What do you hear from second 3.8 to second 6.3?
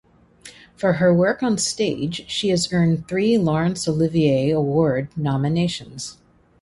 Olivier Award nominations.